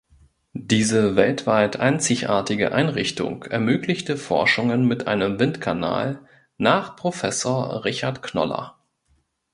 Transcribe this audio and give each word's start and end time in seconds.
Diese 0.55 1.15
weltweit 1.15 1.79
einzigartige 1.79 2.71
Einrichtung 2.71 3.43
ermöglichte 3.43 4.17
Forschungen 4.17 4.85
mit 4.87 5.05
einem 5.05 5.39
Windkanal 5.39 6.25
nach 6.57 6.95
Professor 6.95 7.85
Richard 7.85 8.23
Knoller. 8.23 8.79